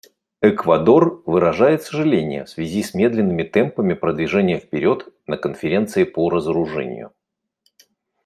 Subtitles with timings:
[0.41, 7.11] Эквадор выражает сожаление в связи с медленными темпами продвижения вперед на Конференции по разоружению.